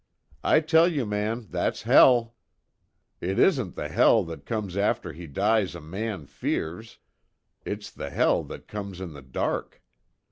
I 0.43 0.61
tell 0.61 0.87
you 0.87 1.05
man 1.05 1.45
that's 1.51 1.83
hell! 1.83 2.33
It 3.19 3.37
isn't 3.37 3.75
the 3.75 3.87
hell 3.87 4.23
that 4.23 4.47
comes 4.47 4.75
after 4.75 5.13
he 5.13 5.27
dies 5.27 5.75
a 5.75 5.79
man 5.79 6.25
fears 6.25 6.97
it's 7.65 7.91
the 7.91 8.09
hell 8.09 8.43
that 8.45 8.67
comes 8.67 8.99
in 8.99 9.13
the 9.13 9.21
dark. 9.21 9.83